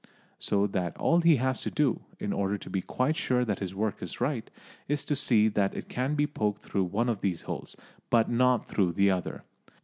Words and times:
So 0.39 0.65
that 0.65 0.97
all 0.97 1.21
he 1.21 1.35
has 1.35 1.61
to 1.61 1.69
do, 1.69 1.99
in 2.17 2.33
order 2.33 2.57
to 2.57 2.71
be 2.71 2.81
quite 2.81 3.15
sure 3.15 3.45
that 3.45 3.59
his 3.59 3.75
work 3.75 4.01
is 4.01 4.19
right, 4.19 4.49
is 4.87 5.05
to 5.05 5.15
see 5.15 5.47
that 5.49 5.75
it 5.75 5.89
can 5.89 6.15
be 6.15 6.25
poked 6.25 6.63
through 6.63 6.85
one 6.85 7.07
of 7.07 7.21
these 7.21 7.43
holes, 7.43 7.75
but 8.09 8.27
not 8.27 8.67
through 8.67 8.93
the 8.93 9.11
other. 9.11 9.43